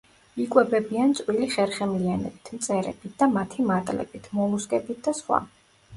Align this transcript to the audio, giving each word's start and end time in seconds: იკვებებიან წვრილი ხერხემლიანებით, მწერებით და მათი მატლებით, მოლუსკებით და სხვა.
იკვებებიან 0.43 1.11
წვრილი 1.19 1.49
ხერხემლიანებით, 1.57 2.51
მწერებით 2.57 3.15
და 3.23 3.27
მათი 3.37 3.67
მატლებით, 3.71 4.31
მოლუსკებით 4.39 5.05
და 5.11 5.15
სხვა. 5.21 5.43